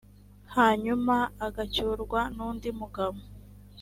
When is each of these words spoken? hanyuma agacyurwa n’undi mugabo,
hanyuma 0.55 1.15
agacyurwa 1.47 2.21
n’undi 2.35 2.69
mugabo, 2.79 3.19